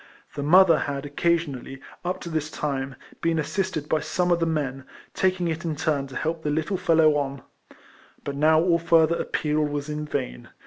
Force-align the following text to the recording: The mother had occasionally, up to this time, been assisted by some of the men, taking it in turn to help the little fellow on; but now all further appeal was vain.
The 0.33 0.41
mother 0.41 0.79
had 0.79 1.05
occasionally, 1.05 1.79
up 2.03 2.19
to 2.21 2.29
this 2.29 2.49
time, 2.49 2.95
been 3.21 3.37
assisted 3.37 3.87
by 3.87 3.99
some 3.99 4.31
of 4.31 4.39
the 4.39 4.47
men, 4.47 4.83
taking 5.13 5.47
it 5.47 5.63
in 5.63 5.75
turn 5.75 6.07
to 6.07 6.15
help 6.15 6.41
the 6.41 6.49
little 6.49 6.75
fellow 6.77 7.17
on; 7.17 7.43
but 8.23 8.35
now 8.35 8.59
all 8.59 8.79
further 8.79 9.17
appeal 9.17 9.59
was 9.63 9.89
vain. 9.89 10.49